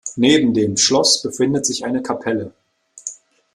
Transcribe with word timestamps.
Neben 0.15 0.55
dem 0.55 0.77
Schloss 0.77 1.21
befindet 1.21 1.63
sich 1.63 1.85
eine 1.85 2.01
Kapelle. 2.01 2.55